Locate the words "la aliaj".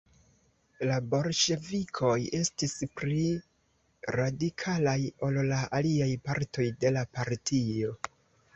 5.53-6.11